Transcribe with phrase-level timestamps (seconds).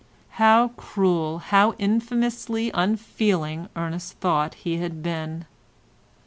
[0.41, 5.45] How cruel, how infamously unfeeling Ernest thought he had been.